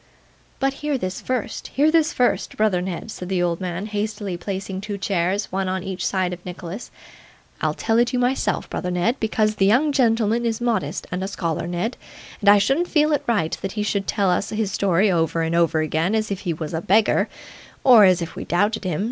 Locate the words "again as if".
15.81-16.39